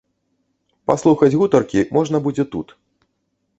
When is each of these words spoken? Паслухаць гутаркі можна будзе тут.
Паслухаць 0.91 1.29
гутаркі 1.41 1.85
можна 1.99 2.25
будзе 2.31 2.49
тут. 2.59 2.67